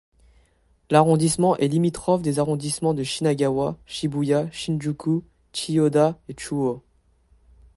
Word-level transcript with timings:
L'arrondissement 0.89 1.55
est 1.57 1.67
limitrophe 1.67 2.23
des 2.23 2.39
arrondissements 2.39 2.95
de 2.95 3.03
Shinagawa, 3.03 3.77
Shibuya, 3.85 4.49
Shinjuku, 4.51 5.21
Chiyoda 5.53 6.17
et 6.27 6.33
Chūō. 6.33 6.81